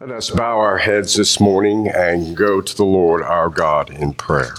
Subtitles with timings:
[0.00, 4.12] Let us bow our heads this morning and go to the Lord our God in
[4.12, 4.52] prayer.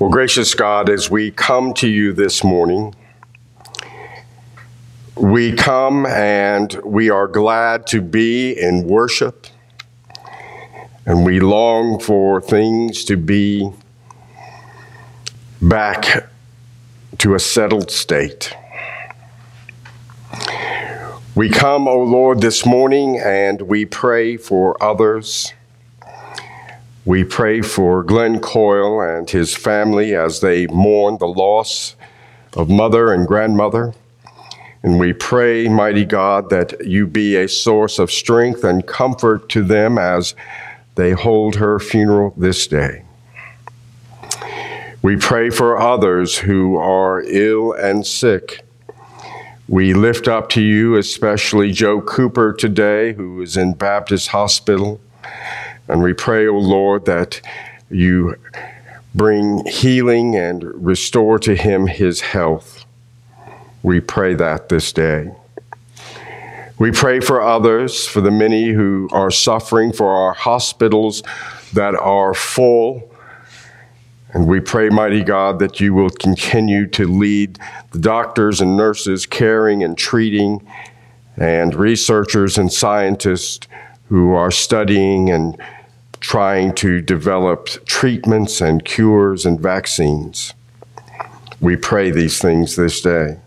[0.00, 2.96] Well, gracious God, as we come to you this morning,
[5.14, 9.46] we come and we are glad to be in worship,
[11.06, 13.70] and we long for things to be
[15.62, 16.27] back
[17.18, 18.54] to a settled state.
[21.34, 25.52] We come, O oh Lord, this morning and we pray for others.
[27.04, 31.96] We pray for Glenn Coyle and his family as they mourn the loss
[32.54, 33.94] of mother and grandmother.
[34.82, 39.62] And we pray, mighty God, that you be a source of strength and comfort to
[39.62, 40.34] them as
[40.94, 43.04] they hold her funeral this day.
[45.00, 48.64] We pray for others who are ill and sick.
[49.68, 55.00] We lift up to you, especially Joe Cooper today, who is in Baptist Hospital.
[55.86, 57.40] And we pray, O oh Lord, that
[57.90, 58.34] you
[59.14, 62.84] bring healing and restore to him his health.
[63.84, 65.30] We pray that this day.
[66.78, 71.22] We pray for others, for the many who are suffering, for our hospitals
[71.72, 73.07] that are full
[74.34, 77.58] and we pray, mighty God, that you will continue to lead
[77.92, 80.66] the doctors and nurses caring and treating,
[81.36, 83.66] and researchers and scientists
[84.08, 85.56] who are studying and
[86.20, 90.52] trying to develop treatments and cures and vaccines.
[91.60, 93.38] We pray these things this day.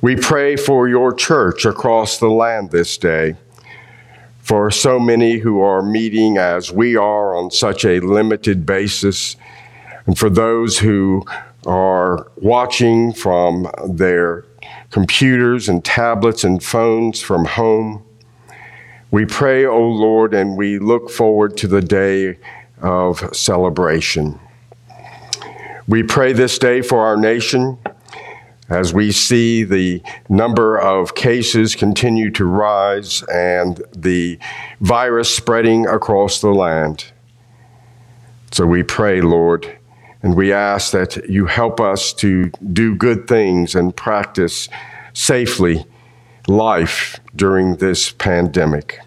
[0.00, 3.36] We pray for your church across the land this day
[4.44, 9.36] for so many who are meeting as we are on such a limited basis,
[10.04, 11.24] and for those who
[11.64, 14.44] are watching from their
[14.90, 18.04] computers and tablets and phones from home.
[19.10, 22.36] We pray, O oh Lord, and we look forward to the day
[22.82, 24.38] of celebration.
[25.88, 27.78] We pray this day for our nation
[28.68, 34.38] as we see the number of cases continue to rise and the
[34.80, 37.06] virus spreading across the land.
[38.52, 39.78] So we pray, Lord,
[40.22, 44.68] and we ask that you help us to do good things and practice
[45.12, 45.84] safely
[46.46, 49.00] life during this pandemic.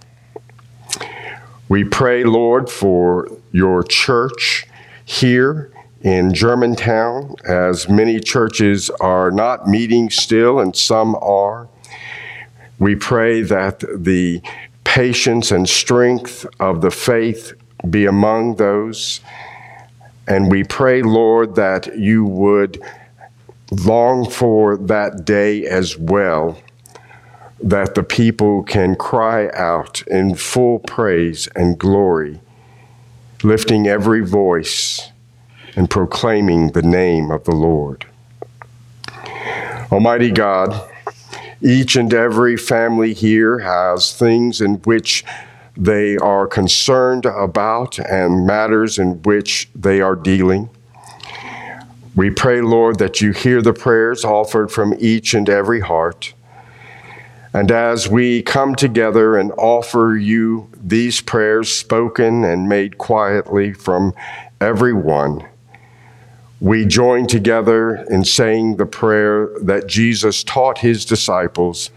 [1.69, 4.67] We pray, Lord, for your church
[5.03, 5.72] here
[6.02, 11.68] in Germantown, as many churches are not meeting still and some are.
[12.80, 14.41] We pray that the
[14.84, 17.53] patience and strength of the faith
[17.90, 19.22] be among those.
[20.28, 22.81] And we pray, Lord, that you would
[23.72, 26.62] long for that day as well,
[27.62, 32.40] that the people can cry out in full praise and glory,
[33.44, 35.12] lifting every voice
[35.77, 38.05] and proclaiming the name of the Lord.
[39.91, 40.89] Almighty God,
[41.61, 45.23] each and every family here has things in which
[45.77, 50.67] they are concerned about and matters in which they are dealing.
[52.16, 56.33] We pray, Lord, that you hear the prayers offered from each and every heart.
[57.53, 64.16] And as we come together and offer you these prayers spoken and made quietly from
[64.59, 65.47] everyone,
[66.59, 71.91] we join together in saying the prayer that Jesus taught his disciples.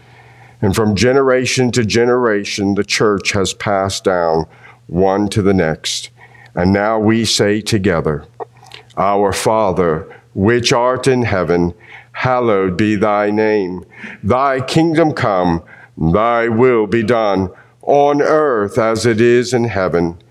[0.61, 4.45] And from generation to generation, the church has passed down
[4.85, 6.11] one to the next.
[6.53, 8.25] And now we say together,
[8.97, 11.73] Our Father, which art in heaven,
[12.11, 13.83] hallowed be thy name.
[14.21, 15.63] Thy kingdom come,
[15.97, 17.49] thy will be done,
[17.81, 20.21] on earth as it is in heaven.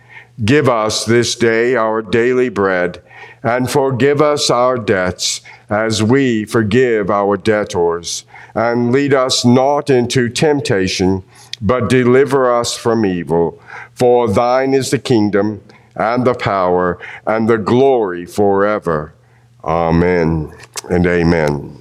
[0.45, 3.03] Give us this day our daily bread
[3.43, 8.25] and forgive us our debts as we forgive our debtors.
[8.55, 11.23] And lead us not into temptation,
[11.61, 13.63] but deliver us from evil.
[13.95, 15.63] For thine is the kingdom,
[15.95, 19.15] and the power, and the glory forever.
[19.63, 20.53] Amen
[20.89, 21.77] and amen.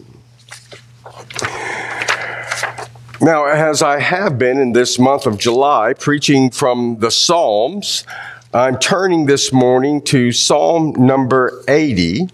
[3.22, 8.06] Now, as I have been in this month of July, preaching from the Psalms,
[8.52, 12.30] I'm turning this morning to Psalm number 80.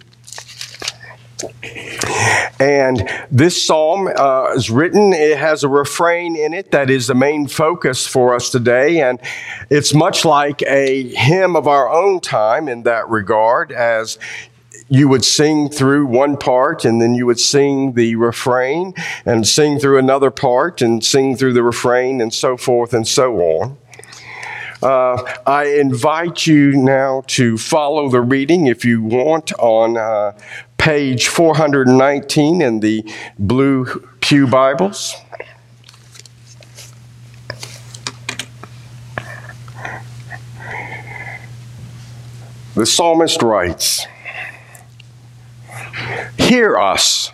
[2.57, 7.15] And this psalm uh, is written, it has a refrain in it that is the
[7.15, 9.01] main focus for us today.
[9.01, 9.19] And
[9.69, 14.17] it's much like a hymn of our own time in that regard, as
[14.87, 18.93] you would sing through one part and then you would sing the refrain
[19.25, 23.35] and sing through another part and sing through the refrain and so forth and so
[23.41, 23.77] on.
[24.85, 30.37] Uh, I invite you now to follow the reading if you want on uh,
[30.77, 33.03] page 419 in the
[33.39, 33.85] Blue
[34.21, 35.15] Pew Bibles.
[42.75, 44.05] The psalmist writes,
[46.37, 47.31] Hear us,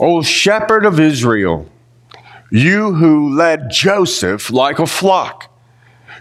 [0.00, 1.70] O shepherd of Israel,
[2.50, 5.55] you who led Joseph like a flock,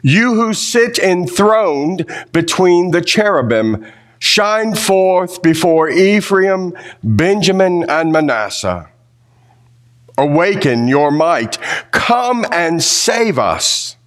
[0.02, 3.86] you who sit enthroned between the cherubim,
[4.20, 8.90] shine forth before Ephraim, Benjamin, and Manasseh.
[10.18, 11.58] Awaken your might,
[11.92, 13.98] come and save us.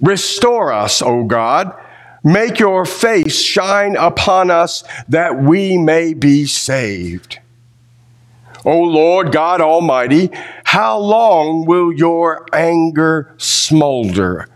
[0.00, 1.74] Restore us, O God
[2.24, 7.40] Make your face shine upon us that we may be saved.
[8.64, 10.30] O Lord God Almighty,
[10.64, 14.48] how long will your anger smolder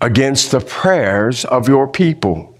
[0.00, 2.56] against the prayers of your people?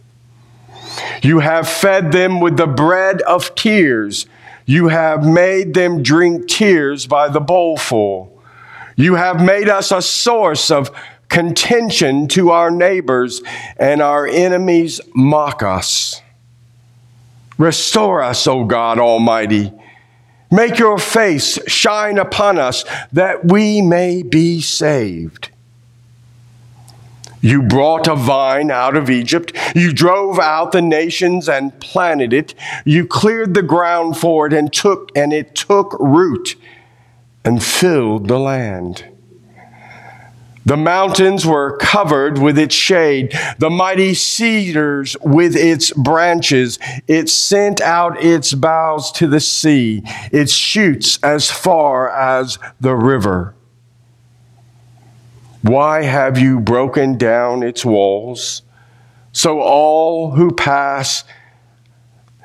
[1.22, 4.26] You have fed them with the bread of tears.
[4.64, 8.32] You have made them drink tears by the bowlful.
[8.96, 10.90] You have made us a source of
[11.28, 13.42] contention to our neighbors,
[13.76, 16.22] and our enemies mock us.
[17.58, 19.72] Restore us, O God Almighty.
[20.50, 25.50] Make your face shine upon us that we may be saved.
[27.46, 29.56] You brought a vine out of Egypt.
[29.72, 32.56] You drove out the nations and planted it.
[32.84, 36.56] You cleared the ground for it and took and it took root
[37.44, 39.04] and filled the land.
[40.64, 46.80] The mountains were covered with its shade, the mighty cedars with its branches.
[47.06, 50.02] It sent out its boughs to the sea,
[50.32, 53.55] its shoots as far as the river.
[55.66, 58.62] Why have you broken down its walls?
[59.32, 61.24] So all who pass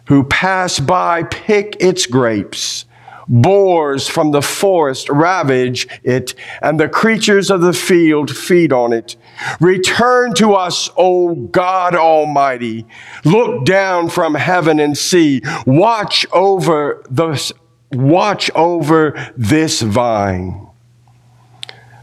[0.07, 2.85] who pass by pick its grapes.
[3.27, 6.33] Boars from the forest ravage it,
[6.63, 9.15] and the creatures of the field feed on it.
[9.59, 12.87] Return to us, O God Almighty.
[13.23, 15.43] Look down from heaven and see.
[15.67, 17.53] Watch over the,
[17.91, 20.70] watch over this vine.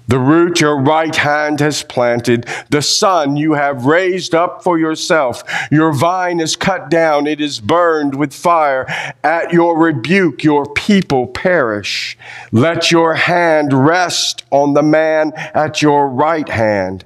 [0.08, 5.44] The root your right hand has planted, the son you have raised up for yourself.
[5.70, 8.86] Your vine is cut down, it is burned with fire.
[9.22, 12.16] At your rebuke, your people perish.
[12.50, 17.04] Let your hand rest on the man at your right hand,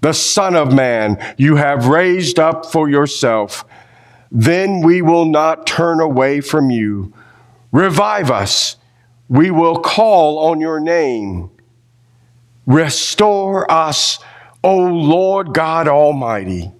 [0.00, 3.64] the Son of Man you have raised up for yourself.
[4.30, 7.12] Then we will not turn away from you.
[7.72, 8.76] Revive us,
[9.28, 11.50] we will call on your name.
[12.66, 14.18] Restore us,
[14.62, 16.72] O Lord God Almighty.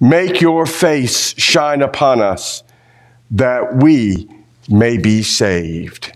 [0.00, 2.62] Make your face shine upon us
[3.30, 4.28] that we
[4.68, 6.12] may be saved.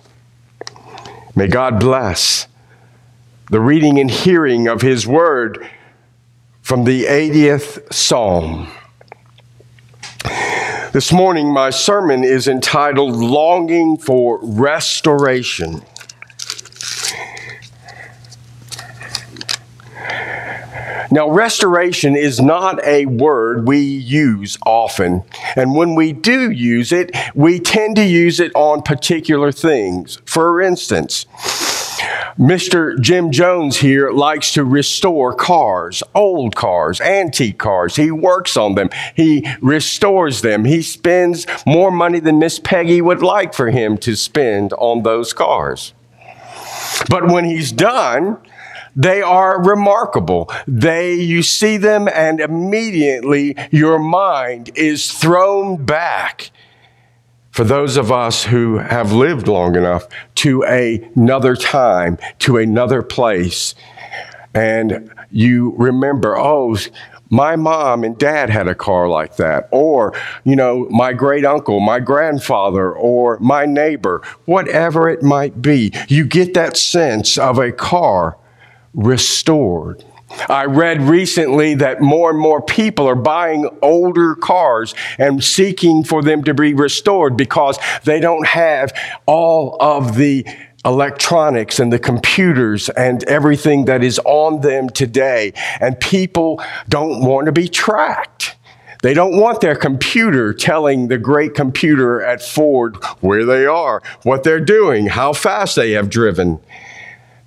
[1.37, 2.49] May God bless
[3.51, 5.69] the reading and hearing of His word
[6.63, 8.69] from the 80th Psalm.
[10.93, 15.83] This morning, my sermon is entitled Longing for Restoration.
[21.11, 25.23] Now, restoration is not a word we use often.
[25.57, 30.21] And when we do use it, we tend to use it on particular things.
[30.25, 31.27] For instance,
[32.39, 33.01] Mr.
[33.01, 37.95] Jim Jones here likes to restore cars, old cars, antique cars.
[37.97, 38.91] He works on them.
[39.15, 40.65] He restores them.
[40.65, 45.33] He spends more money than Miss Peggy would like for him to spend on those
[45.33, 45.95] cars.
[47.09, 48.39] But when he's done,
[48.97, 50.51] they are remarkable.
[50.67, 56.51] They, you see them and immediately your mind is thrown back
[57.51, 63.01] for those of us who have lived long enough to a, another time, to another
[63.01, 63.77] place.
[64.55, 66.77] And you remember, oh,
[67.31, 70.13] my mom and dad had a car like that, or,
[70.45, 75.93] you know, my great uncle, my grandfather, or my neighbor, whatever it might be.
[76.09, 78.37] You get that sense of a car
[78.95, 80.05] restored.
[80.49, 86.23] I read recently that more and more people are buying older cars and seeking for
[86.23, 88.93] them to be restored because they don't have
[89.27, 90.47] all of the
[90.85, 95.53] electronics and the computers and everything that is on them today.
[95.81, 98.57] And people don't want to be tracked.
[99.03, 104.45] They don't want their computer telling the great computer at Ford where they are, what
[104.45, 106.59] they're doing, how fast they have driven.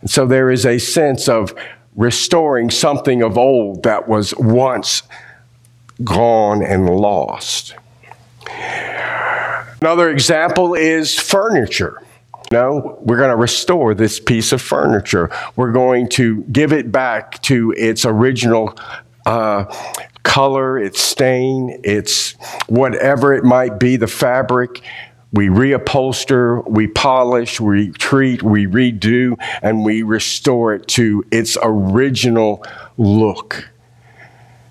[0.02, 1.54] And so there is a sense of
[1.96, 5.04] restoring something of old that was once
[6.04, 7.76] gone and lost.
[9.82, 12.02] Another example is furniture.
[12.52, 15.30] No, we're going to restore this piece of furniture.
[15.56, 18.78] We're going to give it back to its original
[19.26, 19.66] uh,
[20.24, 22.34] color, its stain, its
[22.68, 24.82] whatever it might be, the fabric.
[25.34, 32.64] We reupholster, we polish, we treat, we redo, and we restore it to its original
[32.98, 33.70] look.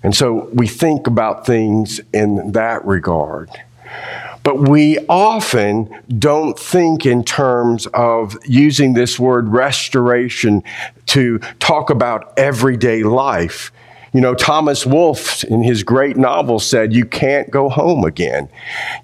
[0.03, 3.49] And so we think about things in that regard.
[4.43, 10.63] But we often don't think in terms of using this word restoration
[11.07, 13.71] to talk about everyday life.
[14.17, 18.49] You know, Thomas Wolfe in his great novel said, You can't go home again.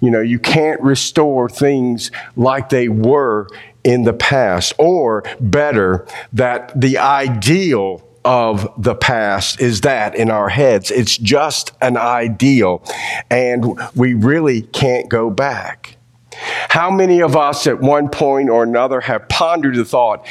[0.02, 3.46] You know, you can't restore things like they were
[3.84, 10.48] in the past, or better, that the ideal of the past is that in our
[10.48, 10.90] heads.
[10.90, 12.82] It's just an ideal,
[13.30, 15.96] and we really can't go back.
[16.70, 20.26] How many of us at one point or another have pondered the thought,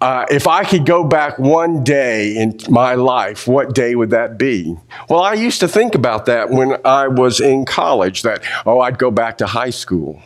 [0.00, 4.38] uh, if I could go back one day in my life, what day would that
[4.38, 4.76] be?
[5.08, 8.98] Well, I used to think about that when I was in college, that, oh, I'd
[8.98, 10.22] go back to high school.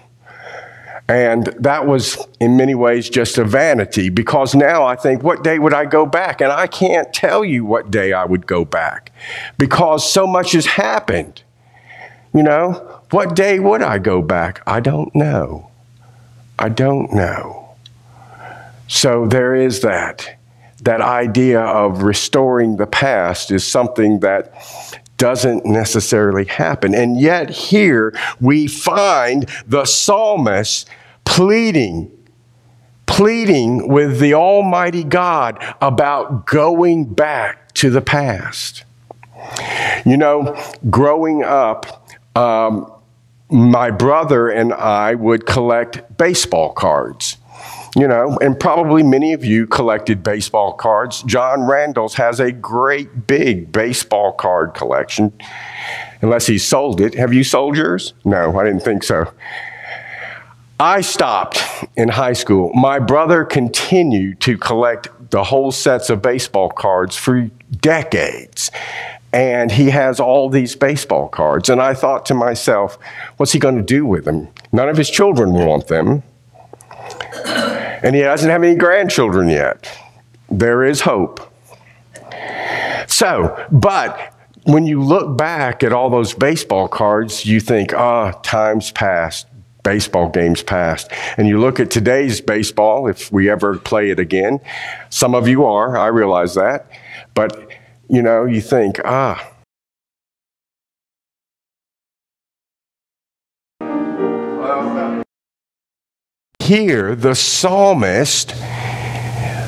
[1.09, 5.59] And that was, in many ways, just a vanity because now I think, what day
[5.59, 6.41] would I go back?
[6.41, 9.11] And I can't tell you what day I would go back
[9.59, 11.43] because so much has happened.
[12.35, 14.63] You know, what day would I go back?
[14.67, 15.71] I don't know.
[16.59, 17.62] I don't know.
[18.89, 20.39] So there is that.
[20.83, 24.53] That idea of restoring the past is something that
[25.17, 26.95] doesn't necessarily happen.
[26.95, 30.89] And yet, here we find the psalmist
[31.25, 32.11] pleading,
[33.07, 38.85] pleading with the Almighty God about going back to the past.
[40.05, 40.61] You know,
[40.91, 42.93] growing up, um,
[43.49, 47.37] my brother and I would collect baseball cards
[47.97, 51.23] you know, and probably many of you collected baseball cards.
[51.25, 55.33] John Randalls has a great big baseball card collection,
[56.23, 57.15] unless he sold it.
[57.15, 58.15] Have you sold yours?
[58.25, 59.31] No, I didn't think so.
[60.81, 61.63] I stopped
[61.97, 62.73] in high school.
[62.75, 68.71] My brother continued to collect the whole sets of baseball cards for decades.
[69.35, 71.69] And he has all these baseball cards.
[71.69, 72.99] And I thought to myself,
[73.37, 74.49] what's he going to do with them?
[74.73, 76.23] None of his children want them
[78.03, 79.89] and he doesn't have any grandchildren yet.
[80.51, 81.53] There is hope.
[83.07, 88.41] So, but when you look back at all those baseball cards, you think, ah, oh,
[88.43, 89.47] time's passed,
[89.83, 91.11] baseball games passed.
[91.37, 94.61] And you look at today's baseball, if we ever play it again,
[95.11, 96.91] some of you are, I realize that.
[97.35, 97.71] But,
[98.09, 99.52] you know, you think, ah,
[106.73, 108.55] here the psalmist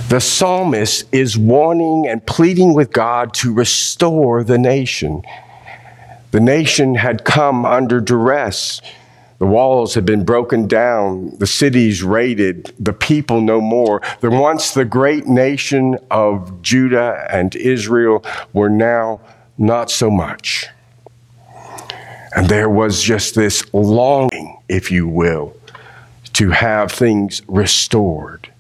[0.08, 5.22] the psalmist is warning and pleading with God to restore the nation.
[6.30, 8.80] The nation had come under duress.
[9.38, 14.00] The walls had been broken down, the cities raided, the people no more.
[14.20, 19.20] The once the great nation of Judah and Israel were now
[19.58, 20.68] not so much.
[22.36, 25.56] And there was just this longing, if you will,
[26.34, 28.50] to have things restored.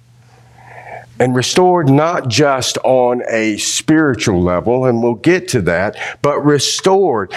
[1.20, 7.32] And restored not just on a spiritual level, and we'll get to that, but restored.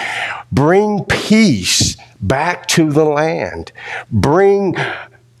[0.50, 3.70] Bring peace back to the land.
[4.10, 4.74] Bring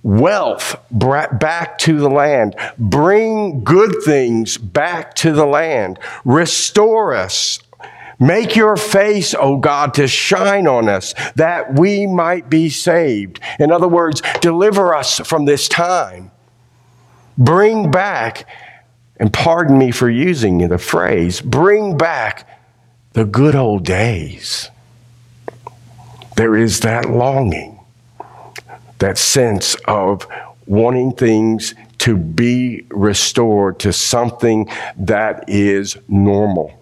[0.04, 2.54] wealth back to the land.
[2.78, 5.98] Bring good things back to the land.
[6.24, 7.58] Restore us
[8.18, 13.38] Make your face, O God, to shine on us that we might be saved.
[13.60, 16.32] In other words, deliver us from this time.
[17.36, 18.48] Bring back,
[19.18, 22.48] and pardon me for using the phrase, bring back
[23.12, 24.70] the good old days.
[26.36, 27.80] There is that longing,
[28.98, 30.26] that sense of
[30.66, 36.78] wanting things to be restored to something that is normal.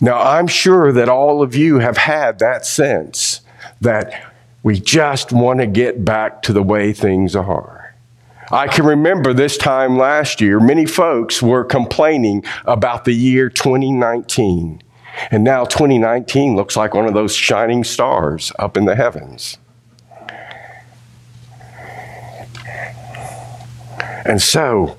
[0.00, 3.40] Now, I'm sure that all of you have had that sense
[3.80, 7.94] that we just want to get back to the way things are.
[8.50, 14.82] I can remember this time last year, many folks were complaining about the year 2019.
[15.30, 19.58] And now 2019 looks like one of those shining stars up in the heavens.
[24.24, 24.96] And so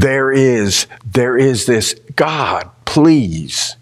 [0.00, 3.76] there is there is this God, please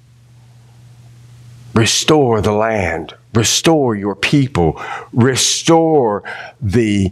[1.74, 4.80] restore the land, restore your people,
[5.12, 6.22] restore
[6.60, 7.10] the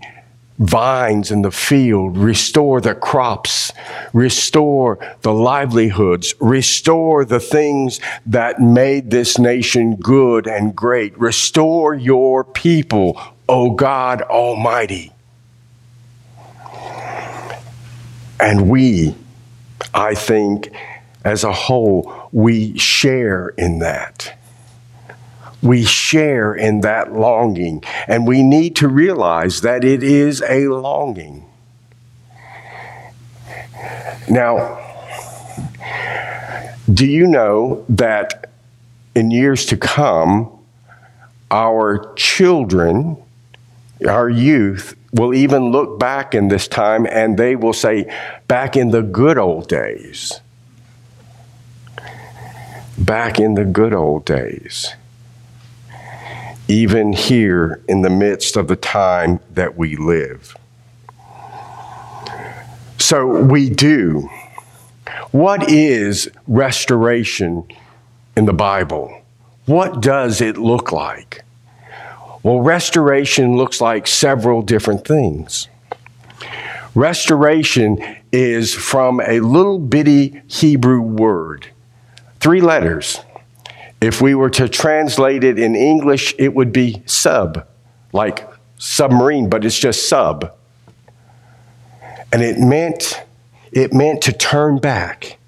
[0.59, 3.73] vines in the field, restore the crops,
[4.13, 11.19] restore the livelihoods, restore the things that made this nation good and great.
[11.19, 15.13] Restore your people, O God Almighty.
[18.41, 19.15] And we,
[19.93, 20.73] I think,
[21.25, 24.35] as a whole, we share in that
[25.63, 27.83] we share in that longing.
[28.07, 31.47] And we need to realize that it is a longing.
[34.29, 34.79] Now,
[36.93, 38.51] do you know that
[39.15, 40.51] in years to come,
[41.51, 43.17] our children,
[44.07, 48.13] our youth, will even look back in this time and they will say,
[48.47, 50.41] back in the good old days.
[52.99, 54.95] Back in the good old days
[56.71, 60.57] even here in the midst of the time that we live.
[62.99, 64.31] So we do.
[65.33, 67.67] What is restoration
[68.37, 69.21] in the Bible?
[69.67, 71.43] What does it look like?
[72.43, 75.69] Well, restoration looks like several different things.
[76.95, 77.99] Restoration
[78.33, 81.69] is from a little bitty Hebrew word,
[82.41, 83.21] three letters
[84.01, 87.67] if we were to translate it in English, it would be sub,
[88.13, 90.57] like submarine, but it's just sub.
[92.33, 93.23] And it meant
[93.73, 95.39] it meant to turn back,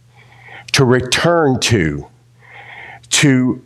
[0.72, 2.06] to return to,
[3.08, 3.64] to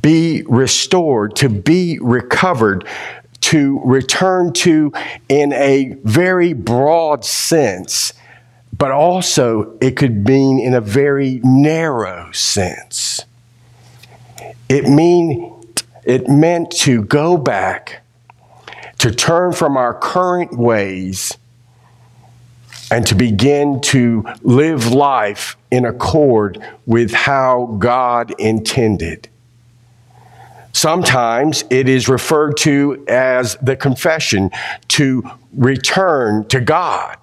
[0.00, 2.86] be restored, to be recovered,
[3.40, 4.92] to return to
[5.28, 8.12] in a very broad sense,
[8.76, 13.24] but also it could mean in a very narrow sense.
[14.68, 15.54] It mean
[16.04, 18.02] it meant to go back,
[18.98, 21.36] to turn from our current ways,
[22.90, 29.28] and to begin to live life in accord with how God intended.
[30.78, 34.52] Sometimes it is referred to as the confession
[34.86, 37.17] to return to God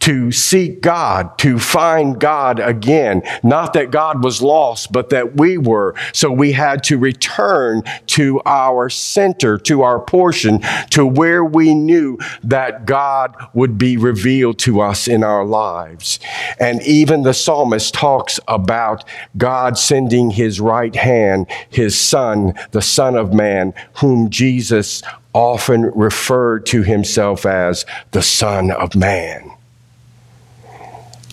[0.00, 3.22] to seek God, to find God again.
[3.42, 5.94] Not that God was lost, but that we were.
[6.12, 10.60] So we had to return to our center, to our portion,
[10.90, 16.18] to where we knew that God would be revealed to us in our lives.
[16.58, 19.04] And even the psalmist talks about
[19.36, 26.66] God sending his right hand, his son, the son of man, whom Jesus often referred
[26.66, 29.52] to himself as the son of man.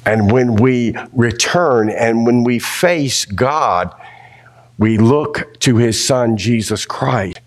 [0.08, 3.93] And when we return and when we face God,
[4.78, 7.41] we look to his son, Jesus Christ.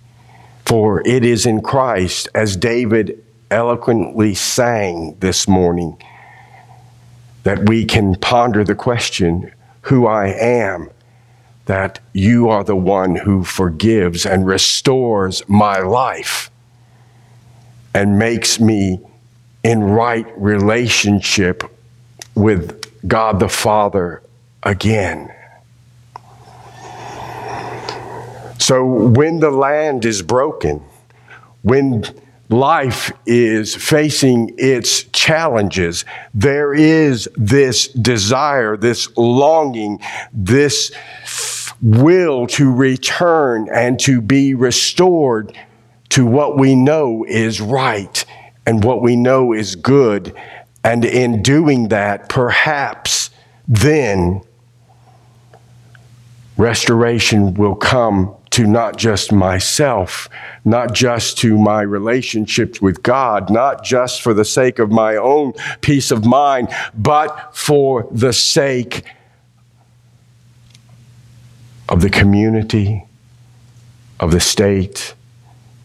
[0.66, 5.96] For it is in Christ, as David eloquently sang this morning,
[7.44, 9.50] that we can ponder the question
[9.82, 10.90] who I am,
[11.64, 16.50] that you are the one who forgives and restores my life
[17.94, 19.00] and makes me
[19.64, 21.64] in right relationship
[22.34, 24.22] with God the Father
[24.62, 25.32] again.
[28.58, 30.84] So when the land is broken,
[31.62, 32.04] when
[32.50, 39.98] life is facing its challenges, there is this desire, this longing,
[40.32, 40.92] this
[41.80, 45.56] will to return and to be restored
[46.10, 48.24] to what we know is right
[48.66, 50.36] and what we know is good
[50.82, 53.30] and in doing that, perhaps
[53.68, 54.42] then
[56.56, 60.28] restoration will come to not just myself,
[60.64, 65.52] not just to my relationships with God, not just for the sake of my own
[65.80, 69.04] peace of mind, but for the sake
[71.88, 73.04] of the community,
[74.18, 75.14] of the state,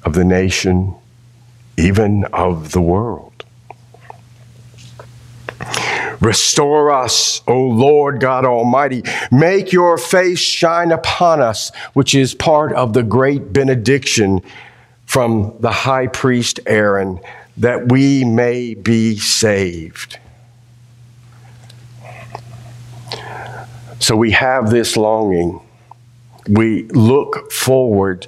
[0.03, 0.95] of the nation,
[1.77, 3.24] even of the world.
[6.25, 9.03] Restore us, O Lord God Almighty.
[9.31, 14.41] Make your face shine upon us, which is part of the great benediction
[15.05, 17.19] from the high priest Aaron,
[17.57, 20.17] that we may be saved.
[23.99, 25.61] So we have this longing.
[26.47, 28.25] We look forward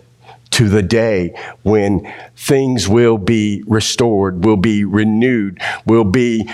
[0.52, 6.48] to the day when things will be restored, will be renewed, will be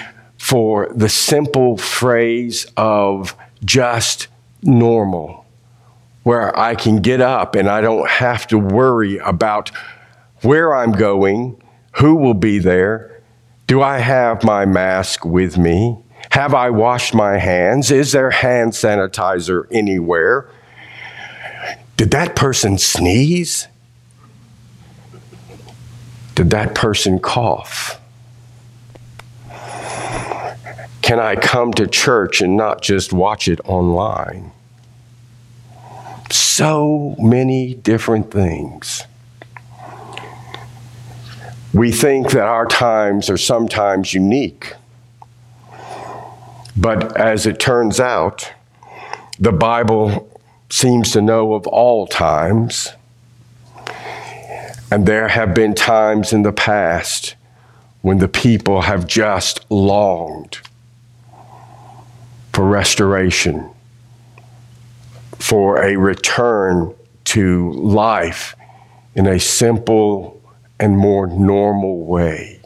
[0.44, 4.28] for the simple phrase of just
[4.62, 5.46] normal,
[6.24, 9.72] where I can get up and I don't have to worry about
[10.42, 13.24] where I'm going, who will be there,
[13.68, 15.98] do I have my mask with me?
[16.32, 17.90] Have I washed my hands?
[17.90, 20.50] Is there hand sanitizer anywhere?
[21.96, 23.70] Did that person sneeze?
[26.36, 27.98] Did that person cough?
[31.04, 34.54] Can I come to church and not just watch it online?
[36.32, 39.04] So many different things.
[41.74, 44.76] We think that our times are sometimes unique.
[46.78, 48.54] But as it turns out,
[49.38, 50.30] the Bible
[50.70, 52.94] seems to know of all times.
[54.90, 57.36] And there have been times in the past
[58.02, 60.62] when the people have just longed
[62.54, 63.70] for restoration,
[65.40, 66.94] for a return
[67.26, 68.56] to life
[69.16, 70.42] in a simple
[70.80, 72.60] and more normal way.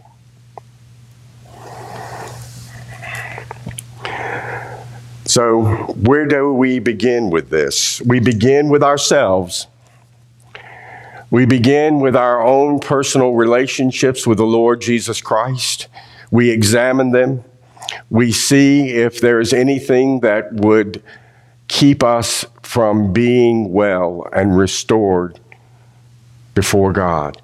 [5.25, 8.01] So, where do we begin with this?
[8.01, 9.67] We begin with ourselves.
[11.29, 15.89] We begin with our own personal relationships with the Lord Jesus Christ.
[16.31, 17.43] We examine them.
[18.09, 21.03] We see if there is anything that would
[21.67, 25.39] keep us from being well and restored
[26.53, 27.41] before God.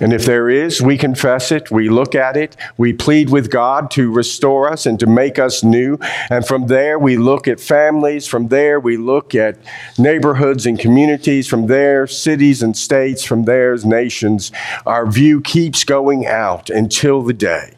[0.00, 3.92] And if there is, we confess it, we look at it, we plead with God
[3.92, 5.98] to restore us and to make us new.
[6.30, 8.26] And from there, we look at families.
[8.26, 9.56] From there, we look at
[9.96, 11.46] neighborhoods and communities.
[11.46, 13.22] From there, cities and states.
[13.24, 14.50] From there, nations.
[14.84, 17.74] Our view keeps going out until the day.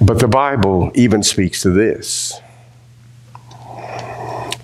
[0.00, 2.40] But the Bible even speaks to this.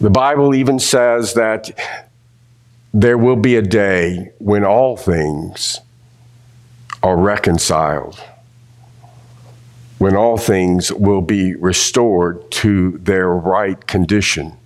[0.01, 1.71] The Bible even says that
[2.95, 5.81] there will be a day when all things
[7.03, 8.19] are reconciled,
[9.99, 14.57] when all things will be restored to their right condition.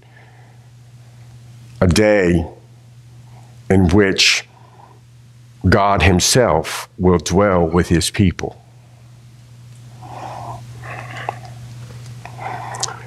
[1.80, 2.46] A day
[3.68, 4.48] in which
[5.68, 8.59] God Himself will dwell with His people.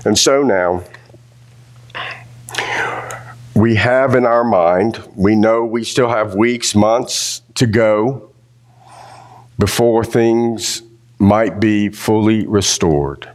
[0.06, 0.84] And so now,
[3.56, 8.30] we have in our mind, we know we still have weeks, months to go
[9.58, 10.82] before things
[11.20, 13.30] might be fully restored.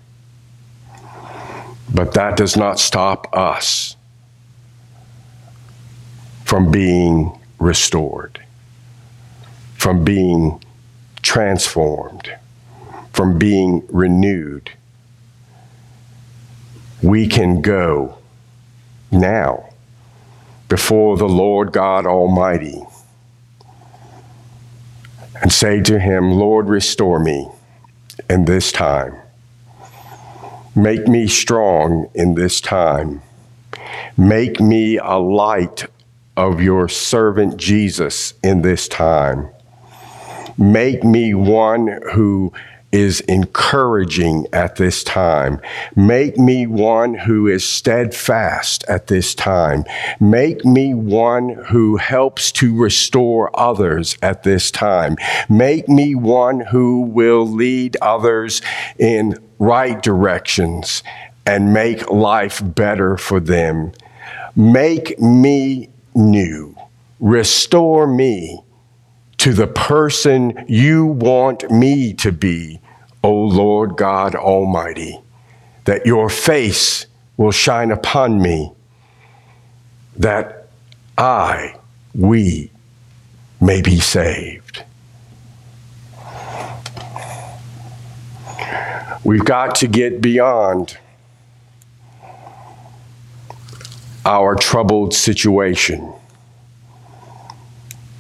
[1.95, 3.97] But that does not stop us
[6.45, 8.41] from being restored,
[9.75, 10.63] from being
[11.23, 12.31] transformed,
[13.13, 14.71] from being renewed.
[17.03, 18.19] We can go
[19.11, 19.71] now
[20.69, 22.83] before the Lord God Almighty
[25.41, 27.49] and say to him, Lord, restore me
[28.29, 29.17] in this time.
[30.75, 33.23] Make me strong in this time.
[34.17, 35.87] Make me a light
[36.37, 39.51] of your servant Jesus in this time.
[40.57, 42.53] Make me one who
[42.91, 45.61] is encouraging at this time.
[45.95, 49.85] Make me one who is steadfast at this time.
[50.21, 55.17] Make me one who helps to restore others at this time.
[55.49, 58.63] Make me one who will lead others
[58.99, 61.03] in right directions
[61.45, 63.93] and make life better for them.
[64.57, 66.77] Make me new.
[67.21, 68.61] Restore me
[69.39, 72.81] to the person you want me to be,
[73.23, 75.21] O Lord God Almighty,
[75.85, 78.73] that your face will shine upon me,
[80.17, 80.69] that
[81.17, 81.77] I,
[82.15, 82.71] we,
[83.61, 84.83] may be saved.
[89.25, 90.99] We've got to get beyond
[94.25, 96.13] our troubled situation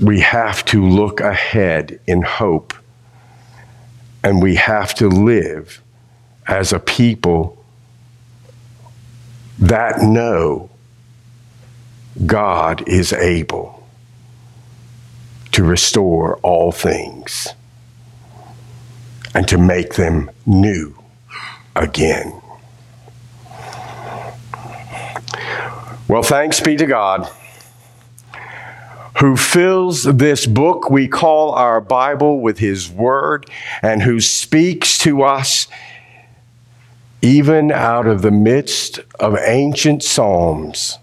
[0.00, 2.72] we have to look ahead in hope
[4.22, 5.82] and we have to live
[6.46, 7.56] as a people
[9.58, 10.70] that know
[12.26, 13.86] God is able
[15.52, 17.48] to restore all things
[19.34, 20.94] and to make them new
[21.74, 22.40] again.
[26.06, 27.28] Well, thanks be to God
[29.20, 33.50] who fills this book we call our Bible with His Word
[33.82, 35.66] and who speaks to us
[37.20, 40.98] even out of the midst of ancient Psalms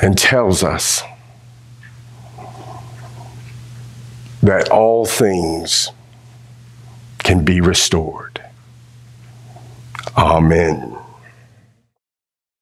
[0.00, 1.02] and tells us
[4.42, 5.90] that all things
[7.18, 8.40] can be restored.
[10.16, 10.91] Amen.